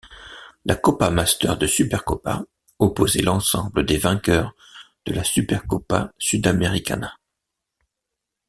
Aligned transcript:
La 0.65 0.73
Copa 0.75 1.11
Master 1.11 1.59
de 1.59 1.67
Supercopa 1.67 2.43
opposait 2.79 3.21
l'ensemble 3.21 3.85
des 3.85 3.99
vainqueurs 3.99 4.55
de 5.05 5.13
la 5.13 5.23
Supercopa 5.23 6.11
Sudamericana. 6.17 7.19